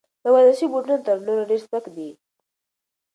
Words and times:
دا 0.21 0.29
ورزشي 0.33 0.65
بوټونه 0.71 0.95
تر 1.05 1.17
نورو 1.25 1.43
ډېر 1.49 1.59
سپک 1.65 1.85
دي. 1.95 2.09